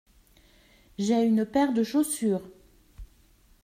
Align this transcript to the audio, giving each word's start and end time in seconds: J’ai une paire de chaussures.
J’ai 0.97 1.21
une 1.25 1.45
paire 1.45 1.73
de 1.73 1.83
chaussures. 1.83 2.41